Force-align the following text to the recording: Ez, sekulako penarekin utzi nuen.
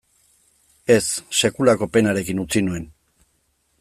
Ez, 0.95 1.03
sekulako 1.41 1.89
penarekin 1.99 2.43
utzi 2.45 2.65
nuen. 2.71 2.89